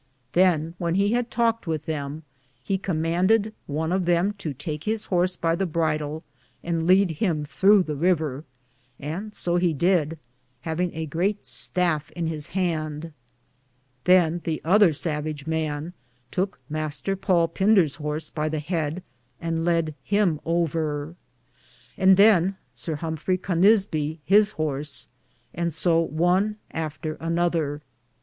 [0.33, 2.23] Than when he had talked with them,
[2.63, 6.23] he comanded one of them to take his horse by the bridle
[6.63, 8.43] and leade him throughe the rever,
[8.99, 10.17] and so he did,
[10.65, 13.13] havinge a greate stafe in his hand;
[14.05, 15.93] than the other savige man
[16.31, 17.13] touke Mr.
[17.15, 19.03] Paul Finder's horse by the heade
[19.39, 21.13] and led him over,
[21.95, 25.07] and than Sir Humfray Conisby his horse,
[25.53, 27.81] and so one after a other.